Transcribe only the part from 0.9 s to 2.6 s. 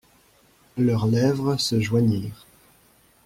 lèvres se joignirent.